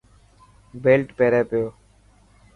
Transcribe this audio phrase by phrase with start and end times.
[0.83, 1.65] بيلٽ پيري پيو.